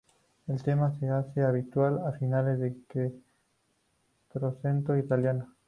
[0.47, 2.75] El tema se hace habitual a finales del
[4.31, 5.53] "Quattrocento" italiano.